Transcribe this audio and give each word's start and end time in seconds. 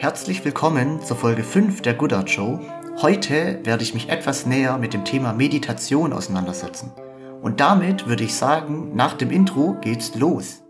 Herzlich 0.00 0.42
willkommen 0.46 1.02
zur 1.02 1.18
Folge 1.18 1.44
5 1.44 1.82
der 1.82 1.92
Good 1.92 2.14
Art 2.14 2.30
Show. 2.30 2.58
Heute 3.02 3.60
werde 3.64 3.82
ich 3.82 3.92
mich 3.92 4.08
etwas 4.08 4.46
näher 4.46 4.78
mit 4.78 4.94
dem 4.94 5.04
Thema 5.04 5.34
Meditation 5.34 6.14
auseinandersetzen. 6.14 6.90
Und 7.42 7.60
damit 7.60 8.06
würde 8.06 8.24
ich 8.24 8.34
sagen, 8.34 8.96
nach 8.96 9.12
dem 9.12 9.30
Intro 9.30 9.76
geht's 9.82 10.14
los. 10.14 10.62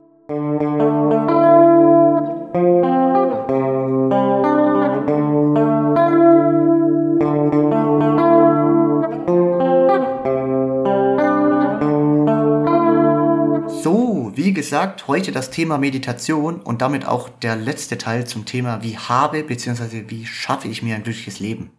Wie 14.34 14.52
gesagt, 14.52 15.08
heute 15.08 15.32
das 15.32 15.50
Thema 15.50 15.78
Meditation 15.78 16.60
und 16.60 16.82
damit 16.82 17.06
auch 17.06 17.28
der 17.28 17.56
letzte 17.56 17.98
Teil 17.98 18.26
zum 18.26 18.44
Thema, 18.44 18.82
wie 18.82 18.96
habe 18.96 19.42
bzw. 19.42 20.04
wie 20.08 20.26
schaffe 20.26 20.68
ich 20.68 20.82
mir 20.82 20.94
ein 20.94 21.02
glückliches 21.02 21.40
Leben. 21.40 21.70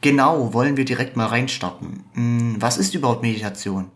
Genau, 0.00 0.52
wollen 0.52 0.76
wir 0.76 0.84
direkt 0.84 1.16
mal 1.16 1.26
reinstarten. 1.26 2.04
Hm, 2.14 2.56
was 2.60 2.78
ist 2.78 2.94
überhaupt 2.94 3.22
Meditation? 3.22 3.90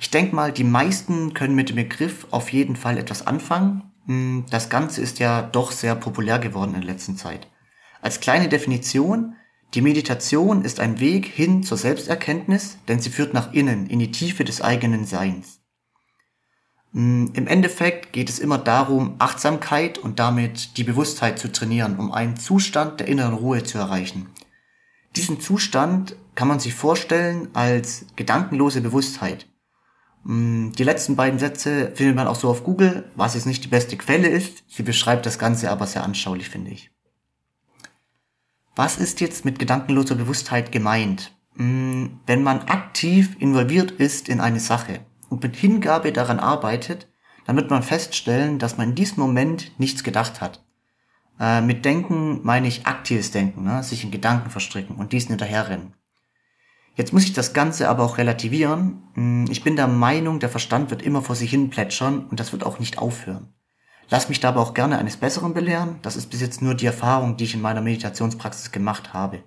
Ich 0.00 0.10
denke 0.10 0.34
mal, 0.34 0.50
die 0.50 0.64
meisten 0.64 1.34
können 1.34 1.54
mit 1.54 1.68
dem 1.68 1.76
Begriff 1.76 2.26
auf 2.30 2.52
jeden 2.52 2.76
Fall 2.76 2.98
etwas 2.98 3.26
anfangen. 3.26 3.92
Hm, 4.06 4.44
das 4.50 4.68
Ganze 4.68 5.00
ist 5.00 5.18
ja 5.18 5.42
doch 5.42 5.70
sehr 5.70 5.94
populär 5.94 6.38
geworden 6.38 6.74
in 6.74 6.80
der 6.80 6.90
letzten 6.90 7.16
Zeit. 7.16 7.48
Als 8.00 8.20
kleine 8.20 8.48
Definition, 8.48 9.36
die 9.74 9.80
Meditation 9.80 10.64
ist 10.64 10.80
ein 10.80 11.00
Weg 11.00 11.26
hin 11.26 11.62
zur 11.62 11.78
Selbsterkenntnis, 11.78 12.78
denn 12.88 13.00
sie 13.00 13.10
führt 13.10 13.32
nach 13.32 13.52
innen, 13.52 13.86
in 13.86 14.00
die 14.00 14.10
Tiefe 14.10 14.44
des 14.44 14.60
eigenen 14.60 15.04
Seins. 15.06 15.61
Mm, 16.92 17.28
Im 17.32 17.46
Endeffekt 17.46 18.12
geht 18.12 18.28
es 18.28 18.38
immer 18.38 18.58
darum, 18.58 19.16
Achtsamkeit 19.18 19.98
und 19.98 20.18
damit 20.18 20.76
die 20.76 20.84
Bewusstheit 20.84 21.38
zu 21.38 21.50
trainieren, 21.50 21.98
um 21.98 22.12
einen 22.12 22.36
Zustand 22.36 23.00
der 23.00 23.08
inneren 23.08 23.34
Ruhe 23.34 23.64
zu 23.64 23.78
erreichen. 23.78 24.28
Diesen 25.16 25.40
Zustand 25.40 26.16
kann 26.34 26.48
man 26.48 26.60
sich 26.60 26.74
vorstellen 26.74 27.48
als 27.54 28.06
gedankenlose 28.16 28.80
Bewusstheit. 28.80 29.46
Mm, 30.24 30.72
die 30.72 30.84
letzten 30.84 31.16
beiden 31.16 31.38
Sätze 31.38 31.92
findet 31.94 32.16
man 32.16 32.26
auch 32.26 32.36
so 32.36 32.48
auf 32.48 32.64
Google, 32.64 33.10
was 33.16 33.34
jetzt 33.34 33.46
nicht 33.46 33.64
die 33.64 33.68
beste 33.68 33.96
Quelle 33.96 34.28
ist. 34.28 34.62
Sie 34.68 34.82
beschreibt 34.82 35.26
das 35.26 35.38
Ganze 35.38 35.70
aber 35.70 35.86
sehr 35.86 36.04
anschaulich, 36.04 36.48
finde 36.48 36.70
ich. 36.70 36.90
Was 38.74 38.96
ist 38.96 39.20
jetzt 39.20 39.44
mit 39.44 39.58
gedankenloser 39.58 40.14
Bewusstheit 40.14 40.72
gemeint? 40.72 41.32
Mm, 41.54 42.06
wenn 42.26 42.42
man 42.42 42.60
aktiv 42.60 43.36
involviert 43.38 43.90
ist 43.90 44.28
in 44.28 44.40
eine 44.40 44.60
Sache, 44.60 45.00
und 45.32 45.42
mit 45.42 45.56
Hingabe 45.56 46.12
daran 46.12 46.38
arbeitet, 46.38 47.08
dann 47.46 47.56
wird 47.56 47.70
man 47.70 47.82
feststellen, 47.82 48.58
dass 48.58 48.76
man 48.76 48.90
in 48.90 48.94
diesem 48.94 49.20
Moment 49.20 49.72
nichts 49.80 50.04
gedacht 50.04 50.40
hat. 50.40 50.62
Äh, 51.40 51.62
mit 51.62 51.84
Denken 51.84 52.40
meine 52.42 52.68
ich 52.68 52.86
aktives 52.86 53.30
Denken, 53.30 53.64
ne? 53.64 53.82
sich 53.82 54.04
in 54.04 54.10
Gedanken 54.10 54.50
verstricken 54.50 54.96
und 54.96 55.12
diesen 55.12 55.30
hinterherrennen. 55.30 55.94
Jetzt 56.94 57.14
muss 57.14 57.24
ich 57.24 57.32
das 57.32 57.54
Ganze 57.54 57.88
aber 57.88 58.04
auch 58.04 58.18
relativieren. 58.18 59.02
Hm, 59.14 59.46
ich 59.50 59.64
bin 59.64 59.76
der 59.76 59.88
Meinung, 59.88 60.38
der 60.38 60.50
Verstand 60.50 60.90
wird 60.90 61.00
immer 61.00 61.22
vor 61.22 61.34
sich 61.34 61.50
hin 61.50 61.70
plätschern 61.70 62.26
und 62.26 62.38
das 62.38 62.52
wird 62.52 62.64
auch 62.64 62.78
nicht 62.78 62.98
aufhören. 62.98 63.54
Lass 64.10 64.28
mich 64.28 64.40
dabei 64.40 64.60
auch 64.60 64.74
gerne 64.74 64.98
eines 64.98 65.16
Besseren 65.16 65.54
belehren. 65.54 65.98
Das 66.02 66.16
ist 66.16 66.26
bis 66.26 66.42
jetzt 66.42 66.60
nur 66.60 66.74
die 66.74 66.84
Erfahrung, 66.84 67.38
die 67.38 67.44
ich 67.44 67.54
in 67.54 67.62
meiner 67.62 67.80
Meditationspraxis 67.80 68.70
gemacht 68.70 69.14
habe. 69.14 69.42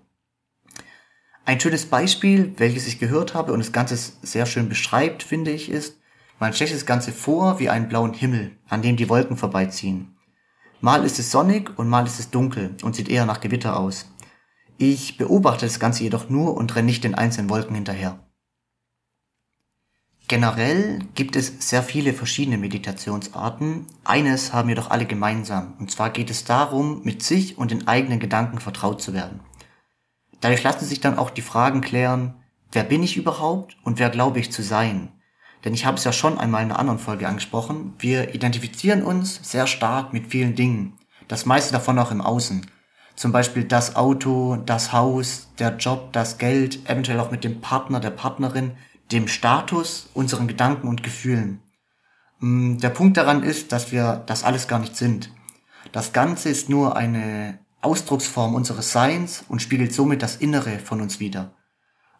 Ein 1.47 1.59
schönes 1.59 1.85
Beispiel, 1.85 2.55
welches 2.57 2.87
ich 2.87 2.97
gehört 2.97 3.35
habe 3.35 3.53
und 3.53 3.59
das 3.59 3.71
Ganze 3.71 3.95
sehr 4.23 4.47
schön 4.47 4.67
beschreibt, 4.67 5.21
finde 5.21 5.51
ich, 5.51 5.69
ist, 5.69 5.99
man 6.39 6.53
stellt 6.53 6.73
das 6.73 6.87
Ganze 6.87 7.11
vor 7.11 7.59
wie 7.59 7.69
einen 7.69 7.87
blauen 7.87 8.13
Himmel, 8.13 8.57
an 8.67 8.81
dem 8.81 8.97
die 8.97 9.09
Wolken 9.09 9.37
vorbeiziehen. 9.37 10.17
Mal 10.81 11.05
ist 11.05 11.19
es 11.19 11.29
sonnig 11.29 11.77
und 11.77 11.87
mal 11.87 12.05
ist 12.07 12.19
es 12.19 12.31
dunkel 12.31 12.75
und 12.81 12.95
sieht 12.95 13.09
eher 13.09 13.27
nach 13.27 13.41
Gewitter 13.41 13.79
aus. 13.79 14.07
Ich 14.77 15.17
beobachte 15.17 15.67
das 15.67 15.79
Ganze 15.79 16.03
jedoch 16.03 16.29
nur 16.29 16.57
und 16.57 16.75
renne 16.75 16.87
nicht 16.87 17.03
den 17.03 17.13
einzelnen 17.13 17.49
Wolken 17.51 17.75
hinterher. 17.75 18.19
Generell 20.27 20.99
gibt 21.13 21.35
es 21.35 21.69
sehr 21.69 21.83
viele 21.83 22.13
verschiedene 22.13 22.57
Meditationsarten. 22.57 23.85
Eines 24.03 24.51
haben 24.51 24.69
jedoch 24.69 24.89
alle 24.89 25.05
gemeinsam. 25.05 25.75
Und 25.79 25.91
zwar 25.91 26.09
geht 26.09 26.31
es 26.31 26.43
darum, 26.43 27.01
mit 27.03 27.21
sich 27.21 27.59
und 27.59 27.69
den 27.69 27.87
eigenen 27.87 28.19
Gedanken 28.19 28.59
vertraut 28.59 29.03
zu 29.03 29.13
werden. 29.13 29.41
Dadurch 30.45 30.61
lassen 30.61 30.85
sich 30.85 31.01
dann 31.01 31.17
auch 31.17 31.31
die 31.31 31.41
Fragen 31.41 31.81
klären, 31.81 32.35
wer 32.71 32.83
bin 32.83 33.01
ich 33.01 33.17
überhaupt 33.17 33.77
und 33.83 33.97
wer 33.97 34.11
glaube 34.11 34.39
ich 34.39 34.51
zu 34.51 34.61
sein? 34.61 35.11
Denn 35.63 35.73
ich 35.73 35.87
habe 35.87 35.97
es 35.97 36.03
ja 36.03 36.13
schon 36.13 36.37
einmal 36.37 36.61
in 36.61 36.69
einer 36.69 36.77
anderen 36.77 36.99
Folge 36.99 37.27
angesprochen, 37.27 37.95
wir 37.97 38.35
identifizieren 38.35 39.01
uns 39.01 39.39
sehr 39.41 39.65
stark 39.65 40.13
mit 40.13 40.27
vielen 40.27 40.53
Dingen, 40.53 40.99
das 41.27 41.47
meiste 41.47 41.73
davon 41.73 41.97
auch 41.97 42.11
im 42.11 42.21
Außen. 42.21 42.63
Zum 43.15 43.31
Beispiel 43.31 43.63
das 43.63 43.95
Auto, 43.95 44.57
das 44.57 44.93
Haus, 44.93 45.47
der 45.57 45.77
Job, 45.77 46.13
das 46.13 46.37
Geld, 46.37 46.87
eventuell 46.87 47.19
auch 47.21 47.31
mit 47.31 47.43
dem 47.43 47.59
Partner, 47.59 47.99
der 47.99 48.11
Partnerin, 48.11 48.73
dem 49.11 49.27
Status, 49.27 50.11
unseren 50.13 50.47
Gedanken 50.47 50.87
und 50.87 51.01
Gefühlen. 51.01 51.59
Mm, 52.39 52.77
der 52.77 52.89
Punkt 52.89 53.17
daran 53.17 53.41
ist, 53.41 53.71
dass 53.71 53.91
wir 53.91 54.21
das 54.27 54.43
alles 54.43 54.67
gar 54.67 54.77
nicht 54.77 54.95
sind. 54.95 55.31
Das 55.91 56.13
Ganze 56.13 56.49
ist 56.49 56.69
nur 56.69 56.95
eine 56.95 57.57
Ausdrucksform 57.85 58.55
unseres 58.55 58.91
Seins 58.91 59.45
und 59.47 59.61
spiegelt 59.61 59.93
somit 59.93 60.21
das 60.21 60.35
Innere 60.37 60.79
von 60.79 61.01
uns 61.01 61.19
wider. 61.19 61.53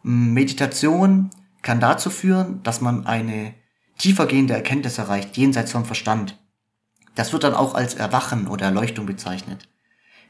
Meditation 0.04 1.32
kann 1.62 1.80
dazu 1.80 2.10
führen, 2.10 2.62
dass 2.64 2.80
man 2.80 3.06
eine 3.08 3.56
tiefergehende 3.98 4.54
Erkenntnis 4.54 4.98
erreicht, 4.98 5.36
jenseits 5.36 5.72
vom 5.72 5.86
Verstand. 5.86 6.40
Das 7.16 7.34
wird 7.34 7.44
dann 7.44 7.56
auch 7.56 7.76
als 7.76 7.96
Erwachen 7.96 8.48
oder 8.48 8.66
Erleuchtung 8.66 9.06
bezeichnet. 9.06 9.68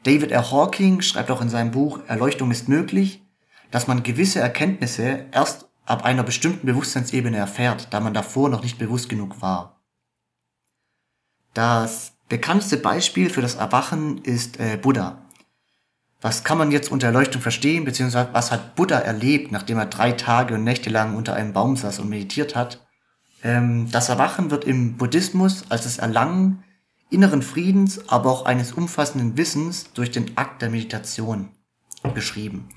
David 0.04 0.30
R. 0.30 0.50
Hawking 0.50 1.02
schreibt 1.02 1.30
auch 1.30 1.42
in 1.42 1.48
seinem 1.48 1.72
Buch 1.72 2.00
Erleuchtung 2.06 2.50
ist 2.50 2.68
möglich, 2.68 3.22
dass 3.70 3.86
man 3.86 4.02
gewisse 4.02 4.40
Erkenntnisse 4.40 5.26
erst 5.32 5.68
ab 5.84 6.04
einer 6.04 6.22
bestimmten 6.22 6.66
Bewusstseinsebene 6.66 7.36
erfährt, 7.36 7.88
da 7.90 8.00
man 8.00 8.14
davor 8.14 8.48
noch 8.48 8.62
nicht 8.62 8.78
bewusst 8.78 9.08
genug 9.08 9.42
war. 9.42 9.82
Das 11.54 12.12
bekannteste 12.28 12.76
Beispiel 12.76 13.30
für 13.30 13.42
das 13.42 13.54
Erwachen 13.54 14.18
ist 14.18 14.60
äh, 14.60 14.76
Buddha. 14.76 15.25
Was 16.20 16.44
kann 16.44 16.58
man 16.58 16.72
jetzt 16.72 16.90
unter 16.90 17.08
Erleuchtung 17.08 17.42
verstehen, 17.42 17.84
beziehungsweise 17.84 18.30
was 18.32 18.50
hat 18.50 18.74
Buddha 18.74 18.98
erlebt, 18.98 19.52
nachdem 19.52 19.78
er 19.78 19.86
drei 19.86 20.12
Tage 20.12 20.54
und 20.54 20.64
Nächte 20.64 20.90
lang 20.90 21.14
unter 21.14 21.34
einem 21.34 21.52
Baum 21.52 21.76
saß 21.76 21.98
und 21.98 22.08
meditiert 22.08 22.56
hat? 22.56 22.86
Ähm, 23.42 23.90
das 23.90 24.08
Erwachen 24.08 24.50
wird 24.50 24.64
im 24.64 24.96
Buddhismus 24.96 25.64
als 25.68 25.82
das 25.84 25.98
Erlangen 25.98 26.64
inneren 27.10 27.42
Friedens, 27.42 28.08
aber 28.08 28.30
auch 28.30 28.46
eines 28.46 28.72
umfassenden 28.72 29.36
Wissens 29.36 29.92
durch 29.92 30.10
den 30.10 30.36
Akt 30.36 30.62
der 30.62 30.70
Meditation 30.70 31.50
beschrieben. 32.14 32.68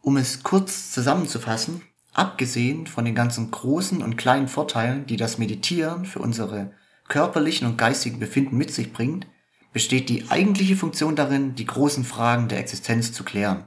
Um 0.00 0.16
es 0.16 0.42
kurz 0.42 0.90
zusammenzufassen, 0.92 1.82
abgesehen 2.12 2.86
von 2.86 3.04
den 3.04 3.14
ganzen 3.14 3.50
großen 3.50 4.02
und 4.02 4.16
kleinen 4.16 4.48
Vorteilen, 4.48 5.06
die 5.06 5.16
das 5.16 5.38
Meditieren 5.38 6.04
für 6.04 6.18
unsere 6.18 6.72
körperlichen 7.08 7.66
und 7.66 7.78
geistigen 7.78 8.18
Befinden 8.18 8.56
mit 8.56 8.72
sich 8.72 8.92
bringt, 8.92 9.26
besteht 9.74 10.08
die 10.08 10.30
eigentliche 10.30 10.76
Funktion 10.76 11.16
darin, 11.16 11.56
die 11.56 11.66
großen 11.66 12.04
Fragen 12.04 12.48
der 12.48 12.60
Existenz 12.60 13.12
zu 13.12 13.24
klären. 13.24 13.66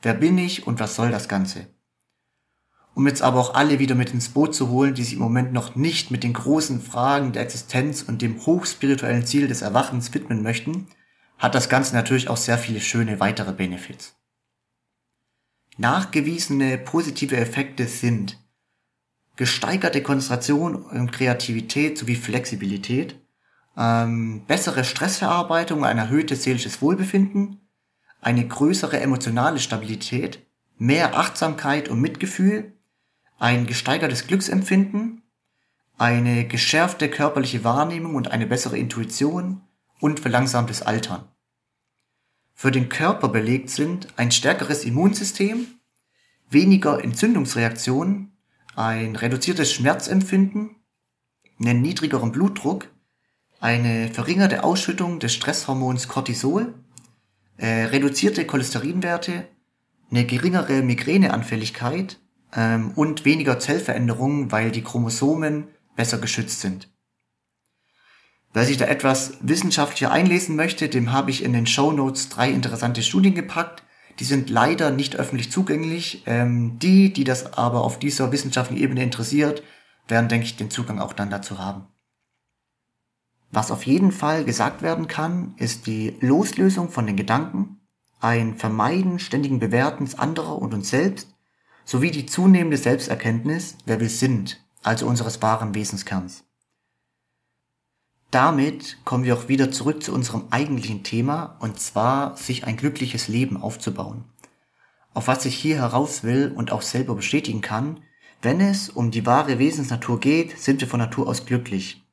Wer 0.00 0.14
bin 0.14 0.38
ich 0.38 0.66
und 0.66 0.80
was 0.80 0.94
soll 0.94 1.10
das 1.10 1.28
Ganze? 1.28 1.66
Um 2.94 3.06
jetzt 3.06 3.22
aber 3.22 3.40
auch 3.40 3.54
alle 3.54 3.78
wieder 3.80 3.96
mit 3.96 4.14
ins 4.14 4.30
Boot 4.30 4.54
zu 4.54 4.70
holen, 4.70 4.94
die 4.94 5.02
sich 5.02 5.14
im 5.14 5.18
Moment 5.18 5.52
noch 5.52 5.74
nicht 5.74 6.10
mit 6.10 6.22
den 6.22 6.32
großen 6.32 6.80
Fragen 6.80 7.32
der 7.32 7.42
Existenz 7.42 8.02
und 8.02 8.22
dem 8.22 8.46
hochspirituellen 8.46 9.26
Ziel 9.26 9.48
des 9.48 9.62
Erwachens 9.62 10.14
widmen 10.14 10.42
möchten, 10.42 10.86
hat 11.38 11.54
das 11.54 11.68
Ganze 11.68 11.94
natürlich 11.94 12.28
auch 12.28 12.36
sehr 12.36 12.58
viele 12.58 12.80
schöne 12.80 13.20
weitere 13.20 13.52
Benefits. 13.52 14.16
Nachgewiesene 15.76 16.78
positive 16.78 17.36
Effekte 17.36 17.86
sind 17.86 18.38
gesteigerte 19.36 20.02
Konzentration 20.02 20.76
und 20.76 21.12
Kreativität 21.12 21.98
sowie 21.98 22.16
Flexibilität, 22.16 23.16
ähm, 23.78 24.44
bessere 24.46 24.84
Stressverarbeitung, 24.84 25.84
ein 25.84 25.98
erhöhtes 25.98 26.42
seelisches 26.42 26.82
Wohlbefinden, 26.82 27.60
eine 28.20 28.46
größere 28.46 28.98
emotionale 29.00 29.60
Stabilität, 29.60 30.44
mehr 30.76 31.16
Achtsamkeit 31.16 31.88
und 31.88 32.00
Mitgefühl, 32.00 32.72
ein 33.38 33.66
gesteigertes 33.66 34.26
Glücksempfinden, 34.26 35.22
eine 35.96 36.46
geschärfte 36.46 37.08
körperliche 37.08 37.62
Wahrnehmung 37.62 38.16
und 38.16 38.30
eine 38.32 38.46
bessere 38.46 38.76
Intuition 38.76 39.62
und 40.00 40.20
verlangsamtes 40.20 40.82
Altern. 40.82 41.28
Für 42.54 42.72
den 42.72 42.88
Körper 42.88 43.28
belegt 43.28 43.70
sind 43.70 44.08
ein 44.16 44.32
stärkeres 44.32 44.84
Immunsystem, 44.84 45.66
weniger 46.50 47.02
Entzündungsreaktionen, 47.02 48.36
ein 48.74 49.14
reduziertes 49.14 49.72
Schmerzempfinden, 49.72 50.74
einen 51.60 51.82
niedrigeren 51.82 52.32
Blutdruck, 52.32 52.88
eine 53.60 54.08
verringerte 54.08 54.64
Ausschüttung 54.64 55.18
des 55.18 55.34
Stresshormons 55.34 56.08
Cortisol, 56.08 56.74
äh, 57.56 57.84
reduzierte 57.84 58.46
Cholesterinwerte, 58.46 59.48
eine 60.10 60.24
geringere 60.24 60.82
Migräneanfälligkeit 60.82 62.18
ähm, 62.54 62.92
und 62.94 63.24
weniger 63.24 63.58
Zellveränderungen, 63.58 64.52
weil 64.52 64.70
die 64.70 64.82
Chromosomen 64.82 65.68
besser 65.96 66.18
geschützt 66.18 66.60
sind. 66.60 66.88
Wer 68.54 68.64
sich 68.64 68.78
da 68.78 68.86
etwas 68.86 69.34
wissenschaftlicher 69.40 70.10
einlesen 70.10 70.56
möchte, 70.56 70.88
dem 70.88 71.12
habe 71.12 71.30
ich 71.30 71.42
in 71.42 71.52
den 71.52 71.66
Show 71.66 71.92
Notes 71.92 72.28
drei 72.28 72.50
interessante 72.50 73.02
Studien 73.02 73.34
gepackt. 73.34 73.82
Die 74.20 74.24
sind 74.24 74.50
leider 74.50 74.90
nicht 74.90 75.16
öffentlich 75.16 75.52
zugänglich. 75.52 76.22
Ähm, 76.26 76.78
die, 76.78 77.12
die 77.12 77.24
das 77.24 77.52
aber 77.54 77.82
auf 77.82 77.98
dieser 77.98 78.32
wissenschaftlichen 78.32 78.82
Ebene 78.82 79.02
interessiert, 79.02 79.62
werden, 80.06 80.28
denke 80.28 80.46
ich, 80.46 80.56
den 80.56 80.70
Zugang 80.70 80.98
auch 80.98 81.12
dann 81.12 81.30
dazu 81.30 81.58
haben. 81.58 81.86
Was 83.50 83.70
auf 83.70 83.86
jeden 83.86 84.12
Fall 84.12 84.44
gesagt 84.44 84.82
werden 84.82 85.08
kann, 85.08 85.54
ist 85.56 85.86
die 85.86 86.16
Loslösung 86.20 86.90
von 86.90 87.06
den 87.06 87.16
Gedanken, 87.16 87.80
ein 88.20 88.56
Vermeiden 88.56 89.18
ständigen 89.18 89.58
Bewertens 89.58 90.18
anderer 90.18 90.60
und 90.60 90.74
uns 90.74 90.90
selbst, 90.90 91.34
sowie 91.84 92.10
die 92.10 92.26
zunehmende 92.26 92.76
Selbsterkenntnis, 92.76 93.76
wer 93.86 94.00
wir 94.00 94.10
sind, 94.10 94.62
also 94.82 95.06
unseres 95.06 95.40
wahren 95.40 95.74
Wesenskerns. 95.74 96.44
Damit 98.30 98.98
kommen 99.06 99.24
wir 99.24 99.34
auch 99.34 99.48
wieder 99.48 99.70
zurück 99.70 100.02
zu 100.02 100.12
unserem 100.12 100.48
eigentlichen 100.50 101.02
Thema, 101.02 101.56
und 101.60 101.80
zwar 101.80 102.36
sich 102.36 102.64
ein 102.64 102.76
glückliches 102.76 103.28
Leben 103.28 103.56
aufzubauen. 103.56 104.24
Auf 105.14 105.28
was 105.28 105.46
ich 105.46 105.56
hier 105.56 105.76
heraus 105.76 106.22
will 106.24 106.52
und 106.54 106.70
auch 106.70 106.82
selber 106.82 107.14
bestätigen 107.14 107.62
kann, 107.62 108.00
wenn 108.42 108.60
es 108.60 108.90
um 108.90 109.10
die 109.10 109.24
wahre 109.24 109.58
Wesensnatur 109.58 110.20
geht, 110.20 110.58
sind 110.58 110.82
wir 110.82 110.88
von 110.88 111.00
Natur 111.00 111.26
aus 111.26 111.46
glücklich. 111.46 112.07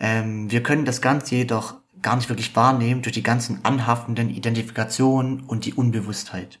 Ähm, 0.00 0.50
wir 0.50 0.62
können 0.62 0.84
das 0.84 1.02
Ganze 1.02 1.36
jedoch 1.36 1.74
gar 2.02 2.16
nicht 2.16 2.30
wirklich 2.30 2.56
wahrnehmen 2.56 3.02
durch 3.02 3.12
die 3.12 3.22
ganzen 3.22 3.64
anhaftenden 3.64 4.30
Identifikationen 4.30 5.40
und 5.40 5.66
die 5.66 5.74
Unbewusstheit. 5.74 6.58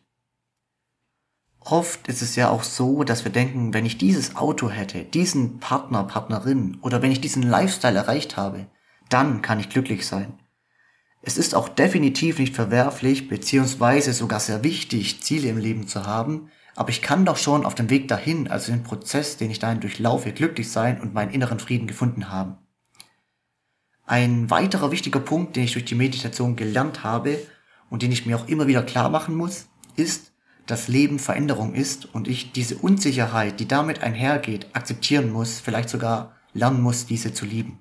Oft 1.60 2.08
ist 2.08 2.22
es 2.22 2.36
ja 2.36 2.50
auch 2.50 2.62
so, 2.62 3.04
dass 3.04 3.24
wir 3.24 3.32
denken, 3.32 3.74
wenn 3.74 3.86
ich 3.86 3.98
dieses 3.98 4.36
Auto 4.36 4.70
hätte, 4.70 5.04
diesen 5.04 5.58
Partner, 5.58 6.04
Partnerin 6.04 6.78
oder 6.82 7.02
wenn 7.02 7.12
ich 7.12 7.20
diesen 7.20 7.42
Lifestyle 7.42 7.98
erreicht 7.98 8.36
habe, 8.36 8.66
dann 9.08 9.42
kann 9.42 9.60
ich 9.60 9.68
glücklich 9.68 10.06
sein. 10.06 10.38
Es 11.22 11.36
ist 11.36 11.54
auch 11.54 11.68
definitiv 11.68 12.38
nicht 12.38 12.54
verwerflich 12.54 13.28
beziehungsweise 13.28 14.14
sogar 14.14 14.40
sehr 14.40 14.64
wichtig, 14.64 15.22
Ziele 15.22 15.48
im 15.48 15.58
Leben 15.58 15.86
zu 15.86 16.06
haben, 16.06 16.50
aber 16.76 16.90
ich 16.90 17.02
kann 17.02 17.26
doch 17.26 17.36
schon 17.36 17.66
auf 17.66 17.74
dem 17.74 17.90
Weg 17.90 18.08
dahin, 18.08 18.48
also 18.48 18.72
den 18.72 18.82
Prozess, 18.82 19.36
den 19.36 19.50
ich 19.50 19.58
dahin 19.58 19.80
durchlaufe, 19.80 20.32
glücklich 20.32 20.70
sein 20.70 21.00
und 21.00 21.12
meinen 21.12 21.32
inneren 21.32 21.58
Frieden 21.58 21.86
gefunden 21.86 22.30
haben. 22.30 22.56
Ein 24.10 24.50
weiterer 24.50 24.90
wichtiger 24.90 25.20
Punkt, 25.20 25.54
den 25.54 25.62
ich 25.62 25.74
durch 25.74 25.84
die 25.84 25.94
Meditation 25.94 26.56
gelernt 26.56 27.04
habe 27.04 27.38
und 27.90 28.02
den 28.02 28.10
ich 28.10 28.26
mir 28.26 28.36
auch 28.36 28.48
immer 28.48 28.66
wieder 28.66 28.82
klar 28.82 29.08
machen 29.08 29.36
muss, 29.36 29.68
ist, 29.94 30.32
dass 30.66 30.88
Leben 30.88 31.20
Veränderung 31.20 31.74
ist 31.74 32.12
und 32.12 32.26
ich 32.26 32.50
diese 32.50 32.76
Unsicherheit, 32.78 33.60
die 33.60 33.68
damit 33.68 34.02
einhergeht, 34.02 34.66
akzeptieren 34.72 35.30
muss, 35.30 35.60
vielleicht 35.60 35.88
sogar 35.88 36.34
lernen 36.54 36.82
muss, 36.82 37.06
diese 37.06 37.32
zu 37.32 37.46
lieben. 37.46 37.78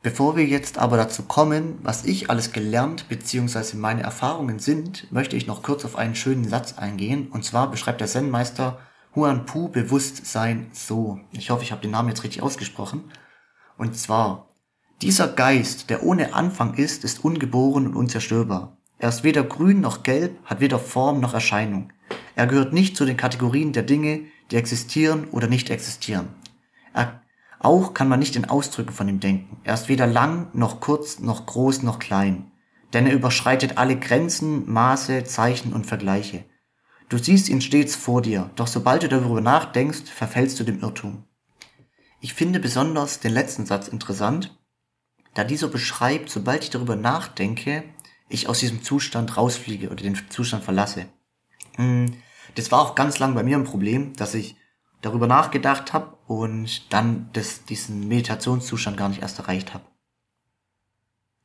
Bevor 0.00 0.34
wir 0.34 0.46
jetzt 0.46 0.78
aber 0.78 0.96
dazu 0.96 1.24
kommen, 1.24 1.78
was 1.82 2.06
ich 2.06 2.30
alles 2.30 2.50
gelernt 2.50 3.10
bzw. 3.10 3.76
meine 3.76 4.02
Erfahrungen 4.02 4.60
sind, 4.60 5.12
möchte 5.12 5.36
ich 5.36 5.46
noch 5.46 5.62
kurz 5.62 5.84
auf 5.84 5.96
einen 5.96 6.14
schönen 6.14 6.48
Satz 6.48 6.78
eingehen. 6.78 7.28
Und 7.28 7.44
zwar 7.44 7.70
beschreibt 7.70 8.00
der 8.00 8.08
Zen-Meister 8.08 8.78
Huan 9.14 9.44
Pu 9.44 9.68
Bewusstsein 9.68 10.70
so. 10.72 11.20
Ich 11.32 11.50
hoffe, 11.50 11.64
ich 11.64 11.70
habe 11.70 11.82
den 11.82 11.90
Namen 11.90 12.08
jetzt 12.08 12.24
richtig 12.24 12.42
ausgesprochen. 12.42 13.04
Und 13.78 13.96
zwar, 13.96 14.48
dieser 15.00 15.28
Geist, 15.28 15.88
der 15.88 16.02
ohne 16.02 16.34
Anfang 16.34 16.74
ist, 16.74 17.04
ist 17.04 17.24
ungeboren 17.24 17.86
und 17.86 17.94
unzerstörbar. 17.94 18.76
Er 18.98 19.08
ist 19.08 19.22
weder 19.22 19.44
grün 19.44 19.80
noch 19.80 20.02
gelb, 20.02 20.36
hat 20.44 20.58
weder 20.58 20.80
Form 20.80 21.20
noch 21.20 21.32
Erscheinung. 21.32 21.92
Er 22.34 22.48
gehört 22.48 22.72
nicht 22.72 22.96
zu 22.96 23.04
den 23.04 23.16
Kategorien 23.16 23.72
der 23.72 23.84
Dinge, 23.84 24.22
die 24.50 24.56
existieren 24.56 25.28
oder 25.30 25.46
nicht 25.46 25.70
existieren. 25.70 26.30
Er, 26.92 27.22
auch 27.60 27.94
kann 27.94 28.08
man 28.08 28.18
nicht 28.18 28.34
in 28.34 28.46
Ausdrücken 28.46 28.92
von 28.92 29.08
ihm 29.08 29.20
denken. 29.20 29.60
Er 29.62 29.74
ist 29.74 29.88
weder 29.88 30.08
lang, 30.08 30.48
noch 30.52 30.80
kurz, 30.80 31.20
noch 31.20 31.46
groß, 31.46 31.84
noch 31.84 32.00
klein. 32.00 32.50
Denn 32.92 33.06
er 33.06 33.14
überschreitet 33.14 33.78
alle 33.78 33.96
Grenzen, 33.96 34.68
Maße, 34.70 35.22
Zeichen 35.22 35.72
und 35.72 35.86
Vergleiche. 35.86 36.44
Du 37.08 37.18
siehst 37.18 37.48
ihn 37.48 37.60
stets 37.60 37.94
vor 37.94 38.22
dir, 38.22 38.50
doch 38.56 38.66
sobald 38.66 39.04
du 39.04 39.08
darüber 39.08 39.40
nachdenkst, 39.40 40.10
verfällst 40.10 40.58
du 40.58 40.64
dem 40.64 40.80
Irrtum. 40.80 41.24
Ich 42.20 42.34
finde 42.34 42.58
besonders 42.58 43.20
den 43.20 43.32
letzten 43.32 43.64
Satz 43.64 43.86
interessant, 43.86 44.58
da 45.34 45.44
dieser 45.44 45.68
beschreibt, 45.68 46.30
sobald 46.30 46.64
ich 46.64 46.70
darüber 46.70 46.96
nachdenke, 46.96 47.84
ich 48.28 48.48
aus 48.48 48.58
diesem 48.58 48.82
Zustand 48.82 49.36
rausfliege 49.36 49.88
oder 49.88 50.02
den 50.02 50.18
Zustand 50.28 50.64
verlasse. 50.64 51.06
Hm, 51.76 52.12
das 52.56 52.72
war 52.72 52.80
auch 52.80 52.96
ganz 52.96 53.20
lang 53.20 53.34
bei 53.34 53.44
mir 53.44 53.56
ein 53.56 53.64
Problem, 53.64 54.14
dass 54.14 54.34
ich 54.34 54.56
darüber 55.00 55.28
nachgedacht 55.28 55.92
habe 55.92 56.16
und 56.26 56.92
dann 56.92 57.30
das, 57.34 57.64
diesen 57.64 58.08
Meditationszustand 58.08 58.96
gar 58.96 59.08
nicht 59.08 59.22
erst 59.22 59.38
erreicht 59.38 59.72
habe. 59.72 59.84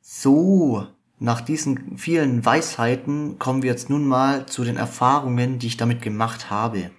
So, 0.01 0.87
nach 1.19 1.41
diesen 1.41 1.99
vielen 1.99 2.43
Weisheiten 2.43 3.37
kommen 3.37 3.61
wir 3.61 3.69
jetzt 3.69 3.91
nun 3.91 4.05
mal 4.05 4.47
zu 4.47 4.63
den 4.63 4.77
Erfahrungen, 4.77 5.59
die 5.59 5.67
ich 5.67 5.77
damit 5.77 6.01
gemacht 6.01 6.49
habe. 6.49 6.89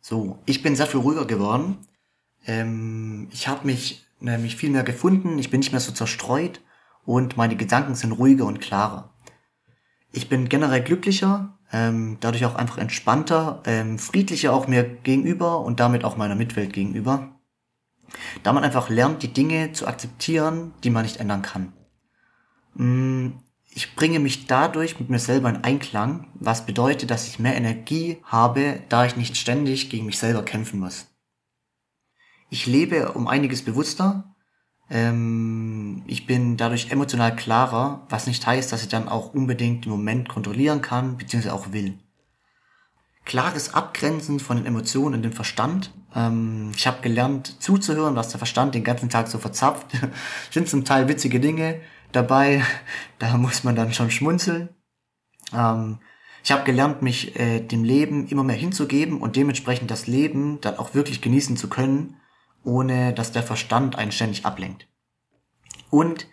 So, 0.00 0.40
ich 0.44 0.60
bin 0.60 0.74
sehr 0.74 0.88
viel 0.88 1.00
ruhiger 1.00 1.24
geworden 1.24 1.78
ähm, 2.46 3.28
ich 3.30 3.48
habe 3.48 3.66
mich 3.66 4.06
nämlich 4.20 4.56
viel 4.56 4.70
mehr 4.70 4.84
gefunden, 4.84 5.38
ich 5.38 5.50
bin 5.50 5.60
nicht 5.60 5.72
mehr 5.72 5.80
so 5.80 5.92
zerstreut 5.92 6.60
und 7.04 7.36
meine 7.36 7.56
Gedanken 7.56 7.94
sind 7.94 8.12
ruhiger 8.12 8.46
und 8.46 8.60
klarer. 8.60 9.10
Ich 10.12 10.28
bin 10.28 10.48
generell 10.48 10.82
glücklicher, 10.82 11.58
ähm, 11.72 12.18
dadurch 12.20 12.44
auch 12.44 12.54
einfach 12.54 12.78
entspannter, 12.78 13.62
ähm, 13.66 13.98
friedlicher 13.98 14.52
auch 14.52 14.68
mir 14.68 14.84
gegenüber 14.84 15.60
und 15.60 15.80
damit 15.80 16.04
auch 16.04 16.16
meiner 16.16 16.36
Mitwelt 16.36 16.72
gegenüber. 16.72 17.40
Da 18.42 18.52
man 18.52 18.64
einfach 18.64 18.90
lernt, 18.90 19.22
die 19.22 19.32
Dinge 19.32 19.72
zu 19.72 19.86
akzeptieren, 19.86 20.72
die 20.84 20.90
man 20.90 21.02
nicht 21.02 21.16
ändern 21.16 21.42
kann. 21.42 21.72
Mm, 22.74 23.32
ich 23.70 23.96
bringe 23.96 24.20
mich 24.20 24.46
dadurch 24.46 25.00
mit 25.00 25.10
mir 25.10 25.18
selber 25.18 25.48
in 25.48 25.64
Einklang, 25.64 26.28
was 26.34 26.64
bedeutet, 26.64 27.10
dass 27.10 27.26
ich 27.26 27.40
mehr 27.40 27.56
Energie 27.56 28.18
habe, 28.22 28.82
da 28.88 29.04
ich 29.04 29.16
nicht 29.16 29.36
ständig 29.36 29.90
gegen 29.90 30.06
mich 30.06 30.18
selber 30.18 30.44
kämpfen 30.44 30.78
muss 30.78 31.08
ich 32.50 32.66
lebe 32.66 33.12
um 33.12 33.26
einiges 33.26 33.64
bewusster. 33.64 34.34
Ähm, 34.90 36.02
ich 36.06 36.26
bin 36.26 36.56
dadurch 36.56 36.90
emotional 36.90 37.34
klarer, 37.34 38.06
was 38.08 38.26
nicht 38.26 38.46
heißt, 38.46 38.72
dass 38.72 38.82
ich 38.82 38.88
dann 38.88 39.08
auch 39.08 39.34
unbedingt 39.34 39.84
den 39.84 39.90
Moment 39.90 40.28
kontrollieren 40.28 40.82
kann, 40.82 41.16
beziehungsweise 41.16 41.54
auch 41.54 41.72
will. 41.72 41.98
Klares 43.24 43.72
Abgrenzen 43.72 44.38
von 44.38 44.58
den 44.58 44.66
Emotionen 44.66 45.14
und 45.14 45.22
dem 45.22 45.32
Verstand. 45.32 45.92
Ähm, 46.14 46.72
ich 46.76 46.86
habe 46.86 47.00
gelernt 47.00 47.62
zuzuhören, 47.62 48.16
was 48.16 48.28
der 48.28 48.38
Verstand 48.38 48.74
den 48.74 48.84
ganzen 48.84 49.08
Tag 49.08 49.28
so 49.28 49.38
verzapft. 49.38 49.86
sind 50.50 50.68
zum 50.68 50.84
Teil 50.84 51.08
witzige 51.08 51.40
Dinge 51.40 51.80
dabei, 52.12 52.62
da 53.18 53.36
muss 53.36 53.64
man 53.64 53.76
dann 53.76 53.92
schon 53.94 54.10
schmunzeln. 54.10 54.68
Ähm, 55.52 55.98
ich 56.42 56.52
habe 56.52 56.64
gelernt, 56.64 57.00
mich 57.00 57.40
äh, 57.40 57.60
dem 57.60 57.84
Leben 57.84 58.28
immer 58.28 58.44
mehr 58.44 58.56
hinzugeben 58.56 59.22
und 59.22 59.36
dementsprechend 59.36 59.90
das 59.90 60.06
Leben 60.06 60.60
dann 60.60 60.76
auch 60.76 60.92
wirklich 60.92 61.22
genießen 61.22 61.56
zu 61.56 61.68
können 61.70 62.16
ohne 62.64 63.12
dass 63.12 63.32
der 63.32 63.42
Verstand 63.42 63.96
einen 63.96 64.12
ständig 64.12 64.44
ablenkt. 64.44 64.88
Und 65.90 66.26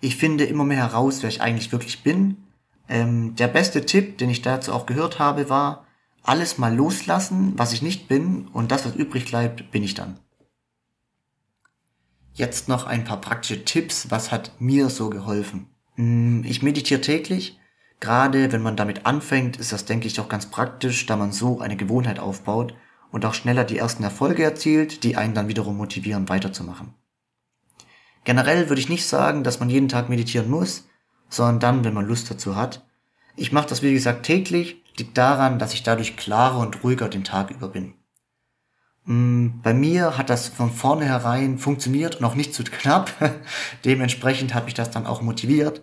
ich 0.00 0.16
finde 0.16 0.44
immer 0.44 0.64
mehr 0.64 0.78
heraus, 0.78 1.22
wer 1.22 1.30
ich 1.30 1.40
eigentlich 1.40 1.72
wirklich 1.72 2.02
bin. 2.02 2.44
Ähm, 2.88 3.34
der 3.36 3.48
beste 3.48 3.86
Tipp, 3.86 4.18
den 4.18 4.30
ich 4.30 4.42
dazu 4.42 4.72
auch 4.72 4.86
gehört 4.86 5.18
habe, 5.18 5.48
war, 5.48 5.86
alles 6.22 6.58
mal 6.58 6.74
loslassen, 6.74 7.52
was 7.56 7.72
ich 7.72 7.82
nicht 7.82 8.08
bin, 8.08 8.48
und 8.48 8.72
das, 8.72 8.84
was 8.84 8.94
übrig 8.94 9.26
bleibt, 9.26 9.70
bin 9.70 9.82
ich 9.82 9.94
dann. 9.94 10.18
Jetzt 12.34 12.68
noch 12.68 12.84
ein 12.84 13.04
paar 13.04 13.20
praktische 13.20 13.64
Tipps, 13.64 14.10
was 14.10 14.30
hat 14.30 14.52
mir 14.58 14.90
so 14.90 15.08
geholfen. 15.08 15.68
Hm, 15.94 16.44
ich 16.44 16.62
meditiere 16.62 17.00
täglich. 17.00 17.58
Gerade 17.98 18.52
wenn 18.52 18.60
man 18.60 18.76
damit 18.76 19.06
anfängt, 19.06 19.56
ist 19.56 19.72
das, 19.72 19.86
denke 19.86 20.06
ich, 20.06 20.20
auch 20.20 20.28
ganz 20.28 20.46
praktisch, 20.46 21.06
da 21.06 21.16
man 21.16 21.32
so 21.32 21.60
eine 21.60 21.76
Gewohnheit 21.76 22.18
aufbaut 22.18 22.74
und 23.16 23.24
auch 23.24 23.32
schneller 23.32 23.64
die 23.64 23.78
ersten 23.78 24.02
Erfolge 24.02 24.42
erzielt, 24.42 25.02
die 25.02 25.16
einen 25.16 25.32
dann 25.32 25.48
wiederum 25.48 25.78
motivieren, 25.78 26.28
weiterzumachen. 26.28 26.92
Generell 28.24 28.68
würde 28.68 28.78
ich 28.78 28.90
nicht 28.90 29.06
sagen, 29.06 29.42
dass 29.42 29.58
man 29.58 29.70
jeden 29.70 29.88
Tag 29.88 30.10
meditieren 30.10 30.50
muss, 30.50 30.86
sondern 31.30 31.60
dann, 31.60 31.84
wenn 31.84 31.94
man 31.94 32.06
Lust 32.06 32.30
dazu 32.30 32.56
hat. 32.56 32.84
Ich 33.34 33.52
mache 33.52 33.70
das 33.70 33.80
wie 33.80 33.94
gesagt 33.94 34.26
täglich, 34.26 34.84
liegt 34.98 35.16
daran, 35.16 35.58
dass 35.58 35.72
ich 35.72 35.82
dadurch 35.82 36.18
klarer 36.18 36.58
und 36.58 36.84
ruhiger 36.84 37.08
den 37.08 37.24
Tag 37.24 37.50
über 37.50 37.68
bin. 37.68 37.94
Mm, 39.06 39.62
bei 39.62 39.72
mir 39.72 40.18
hat 40.18 40.28
das 40.28 40.48
von 40.48 40.70
vornherein 40.70 41.56
funktioniert 41.56 42.16
und 42.16 42.24
auch 42.26 42.34
nicht 42.34 42.52
zu 42.52 42.64
knapp. 42.70 43.10
Dementsprechend 43.86 44.52
hat 44.52 44.66
mich 44.66 44.74
das 44.74 44.90
dann 44.90 45.06
auch 45.06 45.22
motiviert. 45.22 45.80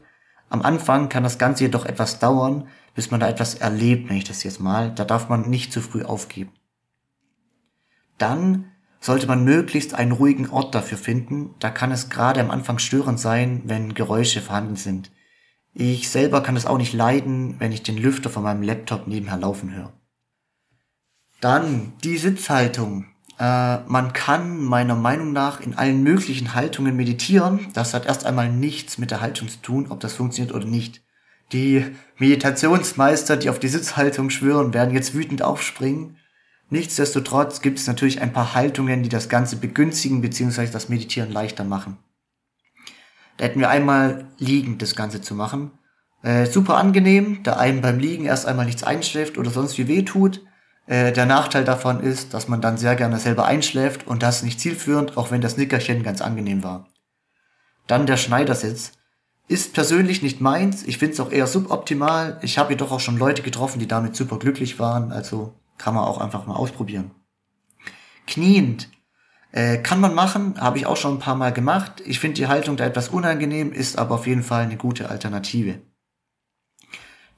Am 0.50 0.62
Anfang 0.62 1.10
kann 1.10 1.24
das 1.24 1.40
Ganze 1.40 1.64
jedoch 1.64 1.88
etwas 1.88 2.20
dauern, 2.20 2.68
bis 2.94 3.10
man 3.10 3.20
da 3.20 3.28
etwas 3.28 3.56
erlebt, 3.56 4.08
wenn 4.08 4.18
ich 4.18 4.24
das 4.24 4.44
jetzt 4.44 4.60
mal. 4.60 4.92
Da 4.92 5.04
darf 5.04 5.30
man 5.30 5.50
nicht 5.50 5.74
zu 5.74 5.82
früh 5.82 6.04
aufgeben 6.04 6.52
dann 8.18 8.66
sollte 9.00 9.28
man 9.28 9.44
möglichst 9.44 9.94
einen 9.94 10.14
ruhigen 10.14 10.50
Ort 10.50 10.74
dafür 10.74 10.98
finden. 10.98 11.56
Da 11.60 11.70
kann 11.70 11.92
es 11.92 12.10
gerade 12.10 12.40
am 12.40 12.52
Anfang 12.52 12.80
störend 12.80 13.20
sein, 13.20 13.62
wenn 13.66 13.94
Geräusche 13.94 14.42
vorhanden 14.42 14.78
sind. 14.78 15.12
Ich 15.74 16.10
selber 16.10 16.42
kann 16.42 16.56
es 16.56 16.66
auch 16.66 16.78
nicht 16.78 16.94
leiden, 16.94 17.56
wenn 17.60 17.72
ich 17.72 17.84
den 17.84 17.98
Lüfter 17.98 18.30
von 18.30 18.44
meinem 18.44 18.62
Laptop 18.62 19.08
nebenher 19.08 19.38
laufen 19.38 19.74
höre. 19.74 19.92
Dann 21.42 21.94
die 22.04 22.18
Sitzhaltung. 22.18 23.08
Äh, 23.40 23.80
man 23.88 24.14
kann 24.14 24.64
meiner 24.64 24.96
Meinung 24.96 25.34
nach 25.34 25.60
in 25.60 25.74
allen 25.76 26.04
möglichen 26.04 26.54
Haltungen 26.54 26.96
meditieren. 26.96 27.68
Das 27.74 27.94
hat 27.94 28.06
erst 28.06 28.26
einmal 28.26 28.50
nichts 28.50 28.98
mit 28.98 29.12
der 29.12 29.20
Haltung 29.20 29.50
zu 29.50 29.62
tun, 29.62 29.88
ob 29.90 30.00
das 30.00 30.14
funktioniert 30.14 30.56
oder 30.56 30.66
nicht. 30.66 31.02
Die 31.52 31.86
Meditationsmeister, 32.18 33.36
die 33.36 33.50
auf 33.50 33.60
die 33.60 33.68
Sitzhaltung 33.68 34.30
schwören, 34.30 34.74
werden 34.74 34.94
jetzt 34.94 35.14
wütend 35.14 35.42
aufspringen. 35.42 36.18
Nichtsdestotrotz 36.70 37.62
gibt 37.62 37.80
es 37.80 37.88
natürlich 37.88 38.22
ein 38.22 38.34
paar 38.34 38.56
Haltungen, 38.56 39.04
die 39.04 39.10
das 39.10 39.30
Ganze 39.30 39.58
begünstigen 39.58 40.22
bzw. 40.22 40.68
das 40.68 40.90
Meditieren 40.90 41.32
leichter 41.32 41.64
machen. 41.64 41.98
Da 43.38 43.46
hätten 43.46 43.60
wir 43.60 43.70
einmal 43.70 44.28
liegend 44.38 44.82
das 44.82 44.96
Ganze 44.96 45.22
zu 45.22 45.36
machen. 45.36 45.72
Äh, 46.22 46.46
super 46.46 46.78
angenehm, 46.78 47.44
da 47.44 47.58
einem 47.58 47.82
beim 47.82 48.00
Liegen 48.00 48.26
erst 48.26 48.46
einmal 48.46 48.66
nichts 48.66 48.84
einschläft 48.84 49.38
oder 49.38 49.52
sonst 49.52 49.78
wie 49.78 49.88
weh 49.88 50.04
tut. 50.04 50.42
Äh, 50.86 51.12
der 51.12 51.26
Nachteil 51.26 51.64
davon 51.64 52.00
ist, 52.00 52.34
dass 52.34 52.48
man 52.48 52.62
dann 52.62 52.78
sehr 52.78 52.96
gerne 52.96 53.20
selber 53.20 53.46
einschläft 53.46 54.08
und 54.08 54.24
das 54.24 54.44
nicht 54.44 54.60
zielführend, 54.60 55.18
auch 55.18 55.32
wenn 55.32 55.42
das 55.42 55.58
Nickerchen 55.58 56.04
ganz 56.04 56.22
angenehm 56.22 56.64
war. 56.64 56.88
Dann 57.88 58.06
der 58.06 58.18
Schneidersitz. 58.18 58.94
Ist 59.50 59.74
persönlich 59.74 60.22
nicht 60.22 60.40
meins. 60.40 60.84
Ich 60.84 60.98
finde 60.98 61.14
es 61.14 61.20
auch 61.20 61.32
eher 61.32 61.48
suboptimal. 61.48 62.40
Ich 62.42 62.58
habe 62.58 62.72
jedoch 62.72 62.92
auch 62.92 63.02
schon 63.02 63.18
Leute 63.18 63.42
getroffen, 63.42 63.80
die 63.80 63.88
damit 63.88 64.16
super 64.16 64.40
glücklich 64.40 64.80
waren. 64.80 65.12
Also 65.12 65.54
kann 65.78 65.94
man 65.94 66.04
auch 66.04 66.20
einfach 66.20 66.46
mal 66.46 66.56
ausprobieren. 66.56 67.12
Kniend. 68.28 68.90
Äh, 69.52 69.78
kann 69.78 70.00
man 70.00 70.16
machen, 70.16 70.60
habe 70.60 70.80
ich 70.80 70.88
auch 70.88 70.98
schon 70.98 71.16
ein 71.16 71.20
paar 71.20 71.36
Mal 71.36 71.54
gemacht. 71.54 72.02
Ich 72.06 72.20
finde 72.20 72.36
die 72.36 72.48
Haltung 72.48 72.76
da 72.76 72.86
etwas 72.86 73.10
unangenehm, 73.10 73.72
ist 73.72 74.00
aber 74.00 74.16
auf 74.16 74.26
jeden 74.26 74.42
Fall 74.42 74.64
eine 74.64 74.78
gute 74.78 75.10
Alternative. 75.10 75.80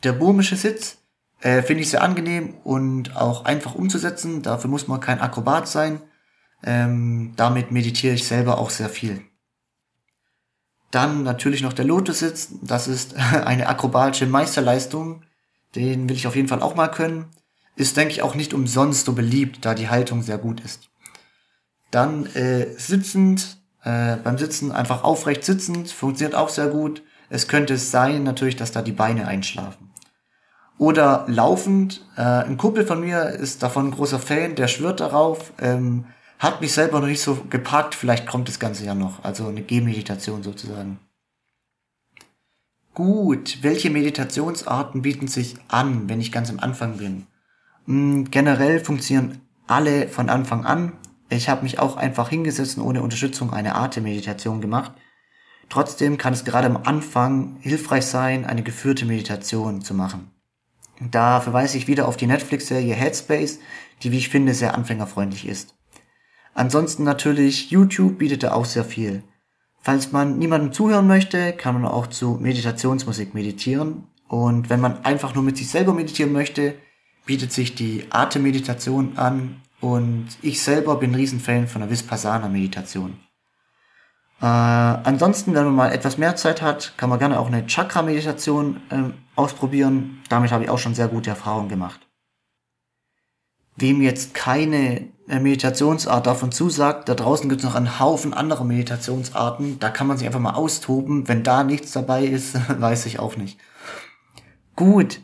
Der 0.03 0.13
burmische 0.13 0.55
Sitz 0.55 0.97
äh, 1.41 1.61
finde 1.61 1.83
ich 1.83 1.89
sehr 1.89 2.01
angenehm 2.01 2.53
und 2.63 3.17
auch 3.17 3.43
einfach 3.43 3.75
umzusetzen. 3.75 4.41
Dafür 4.41 4.69
muss 4.69 4.87
man 4.87 5.01
kein 5.01 5.19
Akrobat 5.19 5.67
sein. 5.67 6.01
Ähm, 6.63 7.33
damit 7.35 7.71
meditiere 7.71 8.15
ich 8.15 8.25
selber 8.25 8.57
auch 8.59 8.69
sehr 8.69 8.89
viel. 8.89 9.21
Dann 10.91 11.23
natürlich 11.23 11.61
noch 11.61 11.73
der 11.73 11.85
Lotus-Sitz. 11.85 12.49
Das 12.61 12.87
ist 12.87 13.15
eine 13.45 13.67
akrobatische 13.67 14.27
Meisterleistung. 14.27 15.23
Den 15.75 16.07
will 16.07 16.15
ich 16.15 16.27
auf 16.27 16.35
jeden 16.35 16.47
Fall 16.47 16.61
auch 16.61 16.75
mal 16.75 16.87
können. 16.87 17.25
Ist, 17.75 17.97
denke 17.97 18.13
ich, 18.13 18.21
auch 18.21 18.35
nicht 18.35 18.53
umsonst 18.53 19.05
so 19.05 19.13
beliebt, 19.13 19.65
da 19.65 19.73
die 19.73 19.89
Haltung 19.89 20.21
sehr 20.21 20.37
gut 20.37 20.61
ist. 20.61 20.89
Dann 21.91 22.25
äh, 22.35 22.67
sitzend, 22.77 23.57
äh, 23.83 24.17
beim 24.17 24.37
Sitzen 24.37 24.71
einfach 24.71 25.03
aufrecht 25.03 25.43
sitzend, 25.43 25.91
funktioniert 25.91 26.35
auch 26.35 26.49
sehr 26.49 26.67
gut. 26.67 27.03
Es 27.29 27.47
könnte 27.47 27.77
sein 27.77 28.23
natürlich, 28.23 28.55
dass 28.55 28.71
da 28.71 28.81
die 28.81 28.91
Beine 28.91 29.27
einschlafen. 29.27 29.91
Oder 30.77 31.25
laufend, 31.27 32.05
äh, 32.17 32.21
ein 32.21 32.57
Kumpel 32.57 32.85
von 32.85 32.99
mir 32.99 33.29
ist 33.29 33.63
davon 33.63 33.87
ein 33.87 33.91
großer 33.91 34.19
Fan, 34.19 34.55
der 34.55 34.67
schwört 34.67 34.99
darauf, 34.99 35.53
ähm, 35.59 36.05
hat 36.37 36.59
mich 36.59 36.73
selber 36.73 36.99
noch 36.99 37.07
nicht 37.07 37.21
so 37.21 37.35
gepackt, 37.49 37.95
vielleicht 37.95 38.27
kommt 38.27 38.49
das 38.49 38.59
Ganze 38.59 38.85
ja 38.85 38.93
noch, 38.93 39.23
also 39.23 39.47
eine 39.47 39.61
Gehmeditation 39.61 40.43
sozusagen. 40.43 40.99
Gut, 42.93 43.59
welche 43.61 43.89
Meditationsarten 43.89 45.01
bieten 45.01 45.27
sich 45.27 45.55
an, 45.67 46.09
wenn 46.09 46.21
ich 46.21 46.31
ganz 46.31 46.49
am 46.49 46.59
Anfang 46.59 46.97
bin? 46.97 47.27
Hm, 47.85 48.31
generell 48.31 48.79
funktionieren 48.79 49.41
alle 49.67 50.07
von 50.07 50.29
Anfang 50.29 50.65
an. 50.65 50.93
Ich 51.29 51.49
habe 51.49 51.63
mich 51.63 51.79
auch 51.79 51.97
einfach 51.97 52.29
hingesetzt 52.29 52.77
und 52.77 52.83
ohne 52.83 53.01
Unterstützung 53.01 53.51
eine 53.51 53.75
Atemmeditation 53.75 54.61
gemacht. 54.61 54.91
Trotzdem 55.69 56.17
kann 56.17 56.33
es 56.33 56.45
gerade 56.45 56.67
am 56.67 56.77
Anfang 56.77 57.57
hilfreich 57.59 58.05
sein, 58.05 58.45
eine 58.45 58.63
geführte 58.63 59.05
Meditation 59.05 59.81
zu 59.81 59.93
machen. 59.93 60.31
Da 61.11 61.41
verweise 61.41 61.77
ich 61.77 61.87
wieder 61.87 62.07
auf 62.07 62.17
die 62.17 62.27
Netflix-Serie 62.27 62.93
Headspace, 62.93 63.59
die 64.03 64.11
wie 64.11 64.17
ich 64.17 64.29
finde 64.29 64.53
sehr 64.53 64.75
anfängerfreundlich 64.75 65.47
ist. 65.47 65.75
Ansonsten 66.53 67.03
natürlich 67.03 67.71
YouTube 67.71 68.17
bietet 68.17 68.43
da 68.43 68.53
auch 68.53 68.65
sehr 68.65 68.85
viel. 68.85 69.23
Falls 69.81 70.11
man 70.11 70.37
niemandem 70.37 70.71
zuhören 70.71 71.05
möchte, 71.05 71.51
kann 71.53 71.75
man 71.75 71.85
auch 71.85 72.07
zu 72.07 72.37
Meditationsmusik 72.41 73.33
meditieren. 73.33 74.07
Und 74.27 74.69
wenn 74.69 74.79
man 74.79 75.03
einfach 75.03 75.35
nur 75.35 75.43
mit 75.43 75.57
sich 75.57 75.69
selber 75.69 75.93
meditieren 75.93 76.31
möchte, 76.31 76.75
bietet 77.25 77.51
sich 77.51 77.75
die 77.75 78.05
Atemmeditation 78.09 79.17
an 79.17 79.61
und 79.81 80.27
ich 80.41 80.61
selber 80.61 80.95
bin 80.97 81.15
Riesenfan 81.15 81.67
von 81.67 81.81
der 81.81 81.89
Vipassana 81.89 82.47
Meditation. 82.47 83.19
Äh, 84.41 84.45
ansonsten, 84.45 85.53
wenn 85.53 85.65
man 85.65 85.75
mal 85.75 85.91
etwas 85.91 86.17
mehr 86.17 86.35
Zeit 86.35 86.61
hat, 86.61 86.93
kann 86.97 87.09
man 87.09 87.19
gerne 87.19 87.39
auch 87.39 87.47
eine 87.47 87.65
Chakra-Meditation 87.65 88.81
äh, 88.89 89.03
ausprobieren. 89.35 90.21
Damit 90.29 90.51
habe 90.51 90.63
ich 90.63 90.69
auch 90.69 90.77
schon 90.77 90.95
sehr 90.95 91.07
gute 91.07 91.29
Erfahrungen 91.29 91.69
gemacht. 91.69 92.01
Wem 93.77 94.01
jetzt 94.01 94.33
keine 94.33 95.09
äh, 95.27 95.39
Meditationsart 95.39 96.27
davon 96.27 96.51
zusagt, 96.51 97.09
da 97.09 97.15
draußen 97.15 97.49
gibt 97.49 97.61
es 97.61 97.65
noch 97.65 97.75
einen 97.75 97.99
Haufen 97.99 98.33
anderer 98.33 98.65
Meditationsarten. 98.65 99.79
Da 99.79 99.89
kann 99.89 100.07
man 100.07 100.17
sich 100.17 100.27
einfach 100.27 100.39
mal 100.39 100.53
austoben. 100.53 101.27
Wenn 101.27 101.43
da 101.43 101.63
nichts 101.63 101.91
dabei 101.91 102.25
ist, 102.25 102.57
weiß 102.81 103.05
ich 103.05 103.19
auch 103.19 103.37
nicht. 103.37 103.57
Gut, 104.75 105.21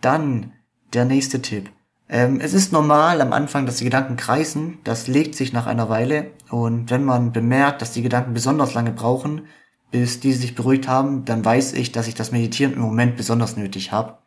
dann 0.00 0.52
der 0.94 1.04
nächste 1.04 1.42
Tipp. 1.42 1.70
Ähm, 2.08 2.40
es 2.40 2.52
ist 2.52 2.72
normal 2.72 3.20
am 3.20 3.32
Anfang, 3.32 3.66
dass 3.66 3.78
die 3.78 3.84
Gedanken 3.84 4.16
kreisen. 4.16 4.78
Das 4.84 5.06
legt 5.06 5.34
sich 5.34 5.52
nach 5.52 5.66
einer 5.66 5.88
Weile. 5.88 6.30
Und 6.50 6.90
wenn 6.90 7.04
man 7.04 7.32
bemerkt, 7.32 7.82
dass 7.82 7.92
die 7.92 8.02
Gedanken 8.02 8.34
besonders 8.34 8.74
lange 8.74 8.92
brauchen, 8.92 9.46
bis 9.90 10.20
diese 10.20 10.40
sich 10.40 10.54
beruhigt 10.54 10.88
haben, 10.88 11.24
dann 11.24 11.44
weiß 11.44 11.72
ich, 11.74 11.92
dass 11.92 12.08
ich 12.08 12.14
das 12.14 12.32
Meditieren 12.32 12.74
im 12.74 12.80
Moment 12.80 13.16
besonders 13.16 13.56
nötig 13.56 13.92
habe, 13.92 14.18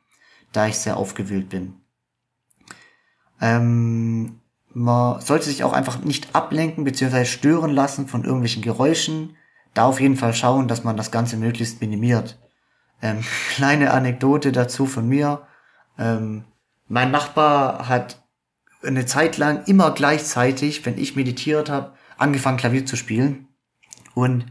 da 0.51 0.67
ich 0.67 0.77
sehr 0.77 0.97
aufgewühlt 0.97 1.50
bin. 1.50 1.75
Ähm, 3.41 4.39
man 4.74 5.21
sollte 5.21 5.45
sich 5.45 5.63
auch 5.63 5.74
einfach 5.74 6.03
nicht 6.03 6.36
ablenken 6.36 6.83
bzw. 6.83 7.25
stören 7.25 7.71
lassen 7.71 8.07
von 8.07 8.24
irgendwelchen 8.24 8.62
Geräuschen. 8.62 9.36
Da 9.74 9.86
auf 9.86 10.00
jeden 10.00 10.17
Fall 10.17 10.33
schauen, 10.33 10.67
dass 10.67 10.83
man 10.83 10.97
das 10.97 11.12
Ganze 11.12 11.38
möglichst 11.38 11.81
minimiert. 11.81 12.39
Ähm, 13.01 13.24
kleine 13.55 13.91
Anekdote 13.91 14.51
dazu 14.51 14.86
von 14.86 15.07
mir. 15.07 15.43
Ähm, 16.00 16.45
mein 16.88 17.12
Nachbar 17.12 17.88
hat 17.88 18.24
eine 18.84 19.06
Zeit 19.06 19.38
lang 19.38 19.65
immer 19.65 19.91
gleichzeitig, 19.91 20.86
wenn 20.86 20.98
ich 20.98 21.15
meditiert 21.15 21.70
habe, 21.70 21.94
angefangen 22.17 22.58
Klavier 22.58 22.86
zu 22.86 22.96
spielen. 22.96 23.48
Und 24.13 24.46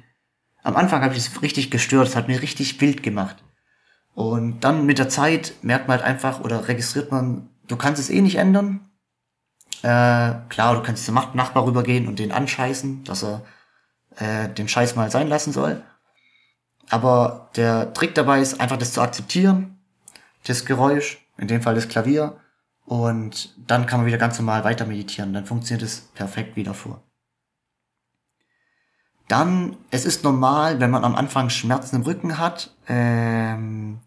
am 0.62 0.76
Anfang 0.76 1.02
habe 1.02 1.14
ich 1.14 1.26
es 1.26 1.42
richtig 1.42 1.70
gestört, 1.70 2.08
es 2.08 2.16
hat 2.16 2.28
mir 2.28 2.42
richtig 2.42 2.80
wild 2.80 3.02
gemacht. 3.02 3.36
Und 4.14 4.60
dann 4.60 4.86
mit 4.86 4.98
der 4.98 5.08
Zeit 5.08 5.54
merkt 5.62 5.88
man 5.88 5.98
halt 5.98 6.06
einfach 6.06 6.40
oder 6.40 6.68
registriert 6.68 7.10
man, 7.10 7.50
du 7.66 7.76
kannst 7.76 8.00
es 8.00 8.10
eh 8.10 8.20
nicht 8.20 8.36
ändern. 8.36 8.90
Äh, 9.82 10.32
klar, 10.48 10.74
du 10.74 10.82
kannst 10.82 11.04
zum 11.04 11.14
Nachbar 11.14 11.66
rübergehen 11.66 12.08
und 12.08 12.18
den 12.18 12.32
anscheißen, 12.32 13.04
dass 13.04 13.22
er 13.22 13.42
äh, 14.16 14.48
den 14.48 14.68
Scheiß 14.68 14.96
mal 14.96 15.10
sein 15.10 15.28
lassen 15.28 15.52
soll. 15.52 15.82
Aber 16.88 17.50
der 17.56 17.92
Trick 17.92 18.14
dabei 18.14 18.40
ist 18.40 18.60
einfach 18.60 18.78
das 18.78 18.92
zu 18.92 19.02
akzeptieren, 19.02 19.78
das 20.44 20.64
Geräusch 20.64 21.25
in 21.38 21.48
dem 21.48 21.62
Fall 21.62 21.74
das 21.74 21.88
Klavier. 21.88 22.38
Und 22.84 23.54
dann 23.68 23.86
kann 23.86 24.00
man 24.00 24.06
wieder 24.06 24.18
ganz 24.18 24.38
normal 24.38 24.64
weiter 24.64 24.86
meditieren. 24.86 25.32
Dann 25.32 25.46
funktioniert 25.46 25.82
es 25.82 26.00
perfekt 26.14 26.56
wieder 26.56 26.72
vor. 26.72 27.02
Dann, 29.28 29.76
es 29.90 30.04
ist 30.04 30.22
normal, 30.22 30.78
wenn 30.78 30.90
man 30.90 31.04
am 31.04 31.16
Anfang 31.16 31.50
Schmerzen 31.50 31.96
im 31.96 32.02
Rücken 32.02 32.38
hat. 32.38 32.76
Ähm, 32.86 33.98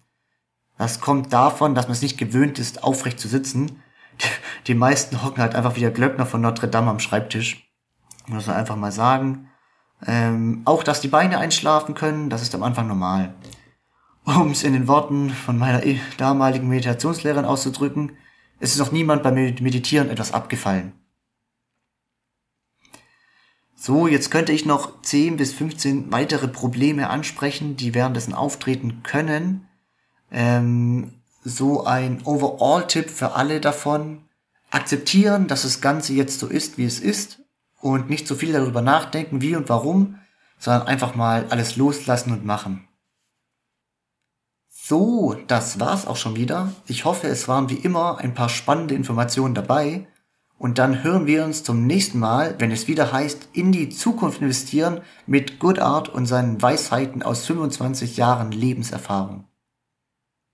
das 0.78 1.02
kommt 1.02 1.34
davon, 1.34 1.76
dass 1.76 1.88
man 1.88 1.92
es 1.92 2.02
nicht 2.02 2.18
gewöhnt 2.18 2.58
ist, 2.58 2.84
aufrecht 2.84 3.20
zu 3.20 3.28
sitzen. 3.28 3.82
Die 4.68 4.76
meisten 4.76 5.24
hocken 5.24 5.42
halt 5.42 5.56
einfach 5.56 5.76
wie 5.76 5.82
der 5.82 5.92
Glöckner 5.92 6.26
von 6.26 6.40
Notre 6.40 6.70
Dame 6.70 6.90
am 6.90 7.00
Schreibtisch. 7.00 7.70
Muss 8.28 8.48
man 8.48 8.56
einfach 8.56 8.78
mal 8.78 8.94
sagen. 8.94 9.50
Ähm, 10.06 10.62
auch, 10.64 10.84
dass 10.84 11.02
die 11.02 11.10
Beine 11.10 11.40
einschlafen 11.40 11.96
können, 11.96 12.30
das 12.30 12.42
ist 12.42 12.56
am 12.56 12.64
Anfang 12.64 12.88
normal. 12.88 13.34
Um 14.26 14.52
es 14.52 14.64
in 14.64 14.74
den 14.74 14.88
Worten 14.88 15.30
von 15.32 15.58
meiner 15.58 15.86
eh 15.86 16.00
damaligen 16.18 16.70
Meditationslehrerin 16.70 17.46
auszudrücken, 17.46 18.12
es 18.60 18.72
ist 18.72 18.80
noch 18.80 18.92
niemand 18.92 19.24
beim 19.24 19.36
Meditieren 19.36 20.10
etwas 20.10 20.34
abgefallen. 20.34 20.94
So, 23.76 24.08
jetzt 24.08 24.30
könnte 24.30 24.52
ich 24.52 24.66
noch 24.66 25.02
10 25.02 25.38
bis 25.38 25.54
15 25.54 26.12
weitere 26.12 26.50
Probleme 26.50 27.10
ansprechen, 27.10 27.78
die 27.78 27.94
währenddessen 27.94 28.34
auftreten 28.34 29.04
können. 29.04 29.70
Ähm, 30.32 31.14
so 31.46 31.86
ein 31.86 32.22
Overall-Tipp 32.26 33.10
für 33.10 33.36
alle 33.36 33.62
davon. 33.62 34.26
Akzeptieren, 34.70 35.48
dass 35.48 35.62
das 35.62 35.80
Ganze 35.80 36.12
jetzt 36.12 36.42
so 36.42 36.48
ist, 36.48 36.78
wie 36.78 36.84
es 36.84 37.00
ist 37.00 37.40
und 37.80 38.10
nicht 38.10 38.28
so 38.28 38.36
viel 38.36 38.52
darüber 38.52 38.82
nachdenken, 38.82 39.42
wie 39.42 39.56
und 39.56 39.70
warum, 39.70 40.20
sondern 40.60 40.88
einfach 40.88 41.16
mal 41.16 41.46
alles 41.50 41.78
loslassen 41.78 42.34
und 42.34 42.44
machen. 42.44 42.89
So, 44.90 45.36
das 45.46 45.80
war's 45.80 46.08
auch 46.08 46.16
schon 46.16 46.36
wieder. 46.36 46.74
Ich 46.88 47.06
hoffe, 47.06 47.28
es 47.28 47.48
waren 47.48 47.70
wie 47.70 47.76
immer 47.76 48.18
ein 48.18 48.34
paar 48.34 48.50
spannende 48.50 48.96
Informationen 48.96 49.54
dabei. 49.54 50.08
Und 50.58 50.80
dann 50.80 51.04
hören 51.04 51.28
wir 51.28 51.46
uns 51.46 51.64
zum 51.64 51.86
nächsten 51.86 52.18
Mal, 52.18 52.56
wenn 52.58 52.72
es 52.72 52.88
wieder 52.88 53.12
heißt, 53.12 53.50
in 53.54 53.72
die 53.72 53.90
Zukunft 53.90 54.42
investieren 54.42 55.02
mit 55.28 55.60
Good 55.60 55.78
Art 55.78 56.10
und 56.10 56.26
seinen 56.26 56.60
Weisheiten 56.60 57.22
aus 57.22 57.46
25 57.46 58.18
Jahren 58.18 58.52
Lebenserfahrung. 58.52 59.44